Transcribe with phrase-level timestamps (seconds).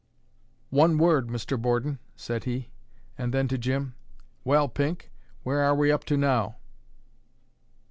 [0.71, 1.61] "One word, Mr.
[1.61, 2.71] Borden," said he;
[3.19, 3.93] and then to Jim,
[4.43, 5.11] "Well, Pink,
[5.43, 6.55] where are we up to now?"